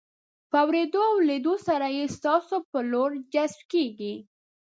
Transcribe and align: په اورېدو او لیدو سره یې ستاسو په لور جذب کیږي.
په 0.49 0.57
اورېدو 0.65 1.01
او 1.09 1.15
لیدو 1.29 1.55
سره 1.67 1.87
یې 1.97 2.05
ستاسو 2.17 2.55
په 2.71 2.79
لور 2.91 3.11
جذب 3.33 3.61
کیږي. 3.71 4.15